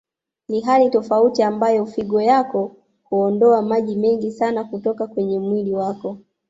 Ni 0.49 0.61
hali 0.61 0.89
tofauti 0.89 1.43
ambayo 1.43 1.85
figo 1.85 2.21
yako 2.21 2.75
huondoa 3.03 3.61
maji 3.61 3.95
mengi 3.95 4.31
sana 4.31 4.63
kutoka 4.63 5.07
kwenye 5.07 5.39
mwili 5.39 5.73
wako 5.73 6.17